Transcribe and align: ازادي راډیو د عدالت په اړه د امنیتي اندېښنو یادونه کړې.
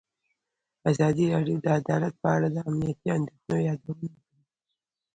ازادي 0.91 1.25
راډیو 1.33 1.57
د 1.61 1.67
عدالت 1.79 2.13
په 2.21 2.27
اړه 2.35 2.47
د 2.51 2.57
امنیتي 2.69 3.07
اندېښنو 3.17 3.55
یادونه 3.69 4.05
کړې. 4.13 4.21